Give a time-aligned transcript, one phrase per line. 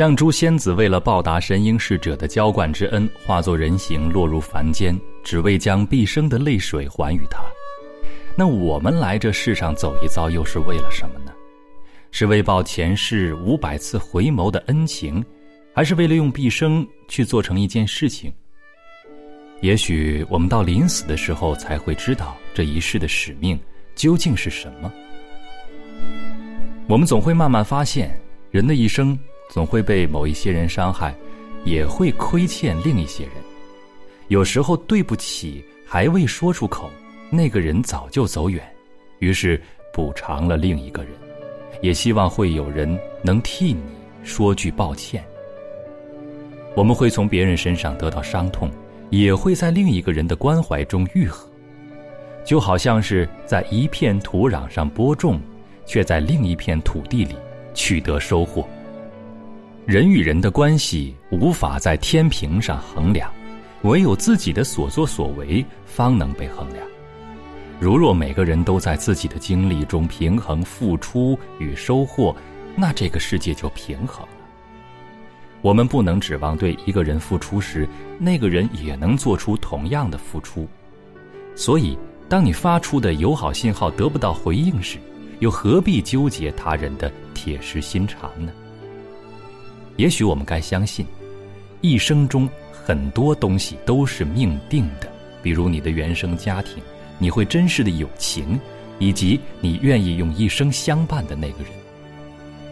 [0.00, 7.42] 绛珠仙子为了报答神瑛侍者的浇灌之恩，化作人形落入凡间，只为将毕生的泪水还予他。
[8.34, 11.30] 那我们来这世上走一遭，又是为了什么呢？
[12.12, 15.22] 是为报前世五百次回眸的恩情，
[15.74, 18.32] 还是为了用毕生去做成一件事情？
[19.60, 23.60] 也许我们到临死的时候，才会知道这一世的使命
[23.94, 24.90] 究竟是什么。
[26.88, 28.18] 我们总会慢慢发现，
[28.50, 29.18] 人的一生。
[29.50, 31.12] 总会被某一些人伤害，
[31.64, 33.34] 也会亏欠另一些人。
[34.28, 36.88] 有时候对不起还未说出口，
[37.30, 38.64] 那个人早就走远，
[39.18, 39.60] 于是
[39.92, 41.12] 补偿了另一个人，
[41.82, 43.82] 也希望会有人能替你
[44.22, 45.22] 说句抱歉。
[46.76, 48.70] 我们会从别人身上得到伤痛，
[49.10, 51.50] 也会在另一个人的关怀中愈合，
[52.44, 55.40] 就好像是在一片土壤上播种，
[55.84, 57.34] 却在另一片土地里
[57.74, 58.64] 取得收获。
[59.90, 63.28] 人与人的关系无法在天平上衡量，
[63.82, 66.86] 唯有自己的所作所为方能被衡量。
[67.80, 72.32] 如若每个人都在自己的经历中平衡付出与收获，
[72.76, 74.32] 那这个世界就平衡了。
[75.60, 77.84] 我们不能指望对一个人付出时，
[78.16, 80.68] 那个人也能做出同样的付出。
[81.56, 84.98] 所以，当你发出的友好信号得不到回应时，
[85.40, 88.52] 又何必纠结他人的铁石心肠呢？
[89.96, 91.06] 也许我们该相信，
[91.80, 95.10] 一生中很多东西都是命定的，
[95.42, 96.82] 比如你的原生家庭，
[97.18, 98.58] 你会珍视的友情，
[98.98, 101.72] 以及你愿意用一生相伴的那个人。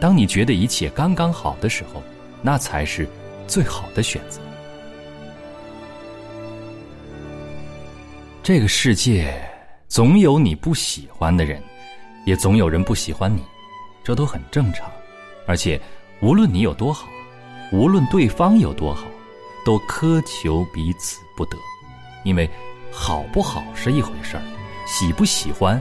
[0.00, 2.02] 当你觉得一切刚刚好的时候，
[2.42, 3.08] 那才是
[3.46, 4.40] 最好的选择。
[8.42, 9.32] 这个世界
[9.88, 11.62] 总有你不喜欢的人，
[12.26, 13.40] 也总有人不喜欢你，
[14.02, 14.90] 这都很正常，
[15.46, 15.80] 而且
[16.20, 17.08] 无论你有多好。
[17.72, 19.06] 无论对方有多好，
[19.64, 21.56] 都苛求彼此不得，
[22.22, 22.48] 因为
[22.92, 24.42] 好不好是一回事儿，
[24.86, 25.80] 喜不喜欢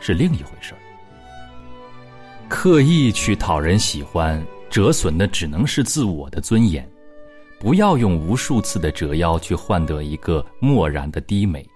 [0.00, 0.78] 是另一回事儿。
[2.48, 6.88] 刻意去讨人喜欢，折损的只能是自我的尊严。
[7.58, 11.68] 不要用无数次的折腰去换得一个漠然的低眉，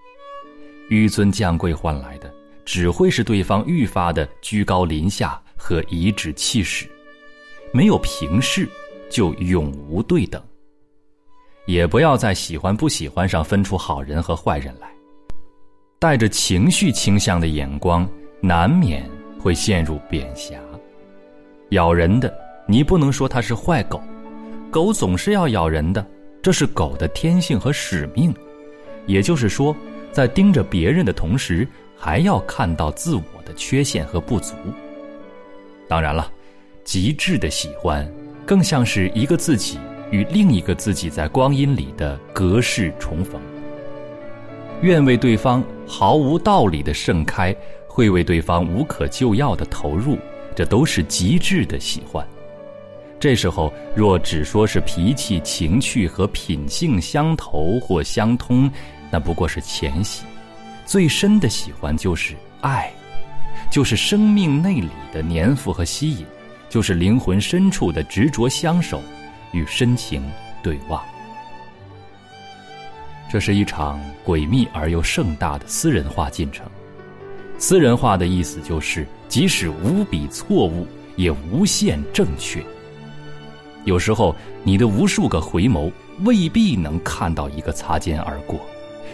[0.89, 2.33] 纡尊降贵换来的
[2.65, 6.89] 只会是对方愈发的居高临下和颐指气使，
[7.73, 8.69] 没有平视。
[9.09, 10.41] 就永无对等，
[11.67, 14.89] 也不要在喜欢不喜欢上分出好人和坏人来。
[15.99, 18.09] 带着情绪倾向的眼光，
[18.41, 19.07] 难免
[19.39, 20.59] 会陷入贬狭。
[21.69, 22.35] 咬人的，
[22.67, 24.01] 你不能说它是坏狗，
[24.71, 26.03] 狗总是要咬人的，
[26.41, 28.33] 这是狗的天性和使命。
[29.05, 29.75] 也就是说，
[30.11, 34.55] 在盯着别人的同时，还要看到自我的缺陷和不足。
[35.87, 36.31] 当然了，
[36.83, 38.07] 极致的喜欢。
[38.45, 39.79] 更像是一个自己
[40.11, 43.41] 与另一个自己在光阴里的隔世重逢。
[44.81, 47.55] 愿为对方毫无道理的盛开，
[47.87, 50.17] 会为对方无可救药的投入，
[50.53, 52.27] 这都是极致的喜欢。
[53.17, 58.69] 这时候若只说是脾气、情趣和品性相投或相通，
[59.09, 60.25] 那不过是浅喜。
[60.85, 62.91] 最深的喜欢就是爱，
[63.71, 66.25] 就是生命内里的粘附和吸引。
[66.73, 68.99] 就是灵魂深处的执着相守，
[69.51, 70.27] 与深情
[70.63, 70.99] 对望。
[73.29, 76.65] 这是一场诡秘而又盛大的私人化进程。
[77.59, 82.59] 私人化的意思就是，即使无比错误，也无限正确。
[83.85, 85.91] 有时候，你的无数个回眸
[86.21, 88.57] 未必能看到一个擦肩而过；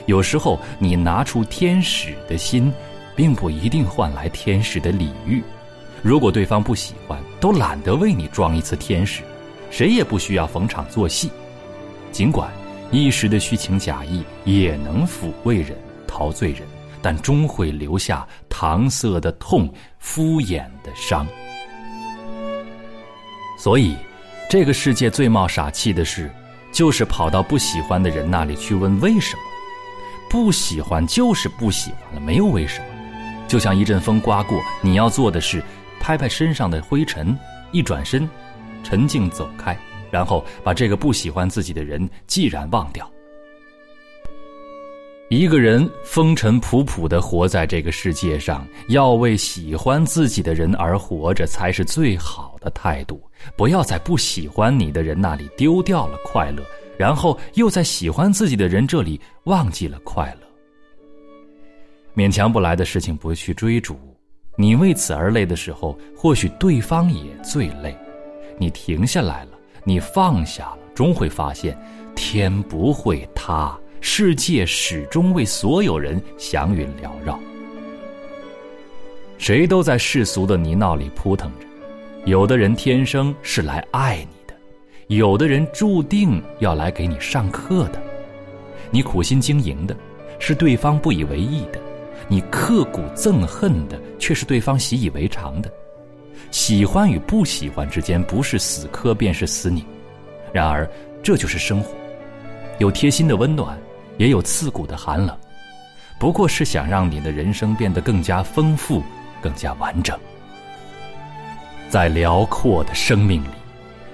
[0.05, 2.71] 有时候，你拿出天使的心，
[3.17, 5.43] 并不一定换来天使的礼遇。
[6.01, 9.21] 如果对方不喜欢，都懒得为你装一次天使，
[9.69, 11.29] 谁也不需要逢场作戏。
[12.11, 12.49] 尽管
[12.89, 15.77] 一时的虚情假意也能抚慰人、
[16.07, 16.61] 陶醉人，
[17.01, 21.27] 但终会留下搪塞的痛、敷衍的伤。
[23.57, 23.95] 所以，
[24.49, 26.31] 这个世界最冒傻气的事，
[26.71, 29.41] 就是跑到不喜欢的人那里去问为什么。
[30.29, 32.85] 不喜欢就是不喜欢了，没有为什么。
[33.47, 35.61] 就像一阵风刮过，你要做的是。
[36.09, 37.37] 拍拍身上的灰尘，
[37.71, 38.27] 一转身，
[38.83, 39.77] 沉静走开，
[40.09, 43.07] 然后把这个不喜欢自己的人既然忘掉。
[45.29, 53.21] 一个人风尘仆仆的活在这个世界上，要为喜欢自己的人而活着，才是最好的态度。
[53.55, 56.63] 不要在不喜欢你的人那里丢掉了快乐，
[56.97, 60.47] 然后又在喜欢自己的人这里忘记了快乐。
[62.15, 64.08] 勉强不来的事情，不去追逐。
[64.61, 67.97] 你为此而累的时候，或许对方也最累。
[68.57, 69.51] 你停下来了，
[69.85, 71.77] 你放下了，终会发现，
[72.13, 77.39] 天不会塌，世界始终为所有人祥云缭绕。
[79.37, 81.65] 谁都在世俗的泥淖里扑腾着，
[82.25, 84.53] 有的人天生是来爱你的，
[85.07, 88.01] 有的人注定要来给你上课的。
[88.91, 89.95] 你苦心经营的，
[90.37, 91.79] 是对方不以为意的；
[92.27, 95.71] 你刻骨憎恨的，却是对方习以为常的。
[96.51, 99.85] 喜欢与不喜欢之间，不是死磕便是死拧。
[100.51, 100.89] 然而，
[101.23, 101.93] 这就是生活，
[102.77, 103.77] 有贴心的温暖，
[104.17, 105.37] 也有刺骨的寒冷。
[106.19, 109.01] 不过是想让你的人生变得更加丰富。
[109.41, 110.19] 更加完整，
[111.89, 113.47] 在辽阔的生命里，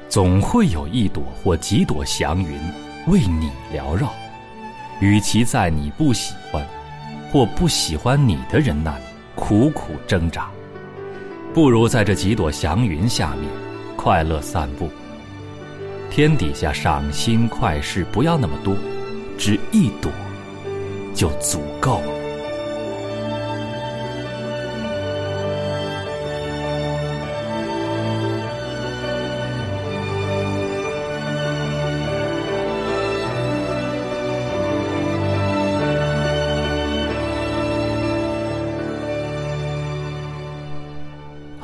[0.07, 2.59] 总会有一朵或几朵祥云
[3.07, 4.13] 为你缭绕。
[4.99, 6.63] 与其在你不喜欢
[7.31, 9.03] 或不喜欢你的人那里
[9.35, 10.49] 苦苦挣扎，
[11.53, 13.49] 不如在这几朵祥云下面
[13.97, 14.89] 快乐散步。
[16.09, 18.75] 天底下赏心快事不要那么多，
[19.37, 20.09] 只一朵
[21.13, 22.14] 就足够了。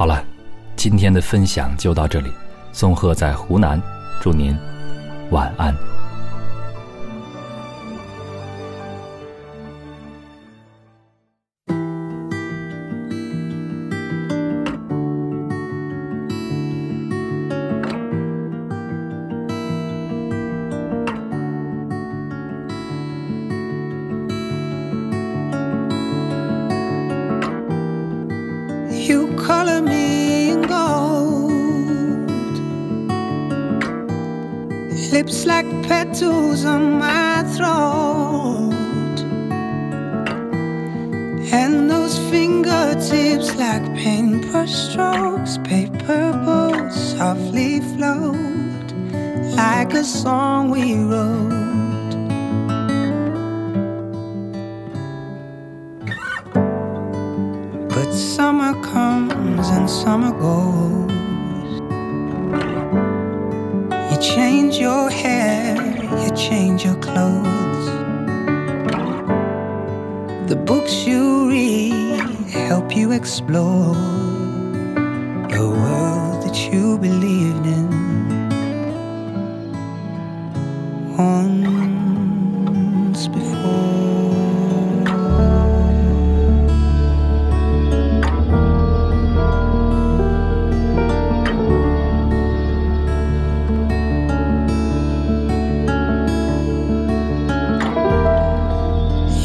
[0.02, 0.26] 好了，
[0.76, 2.32] 今天的分享就到这里。
[2.74, 3.80] 宋贺在湖南，
[4.20, 4.58] 祝您
[5.30, 5.78] 晚安。
[35.12, 38.72] Lips like petals on my throat.
[41.52, 48.94] And those fingertips like paintbrush strokes, paper boats softly float
[49.58, 52.12] like a song we wrote.
[57.90, 61.11] But summer comes and summer goes.
[73.22, 73.94] Explore
[75.54, 77.88] the world that you believed in.
[81.16, 85.06] Once before.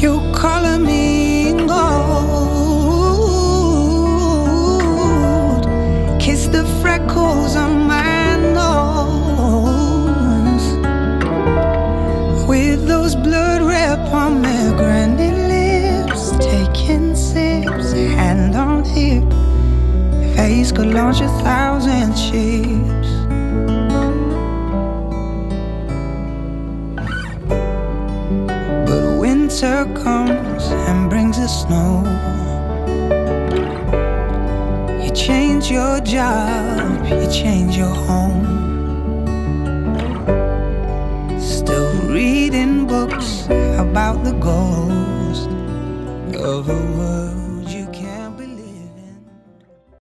[0.01, 0.96] You color me
[20.77, 23.09] could launch a thousand ships.
[28.85, 32.03] But winter comes and brings the snow.
[35.67, 38.45] Change your job, you change your home.
[41.39, 43.45] Still reading books
[43.77, 45.49] about the ghost
[46.39, 47.46] of a world